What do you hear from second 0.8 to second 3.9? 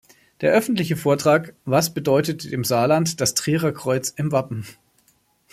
Vortrag "Was bedeutet dem Saarland das Trierer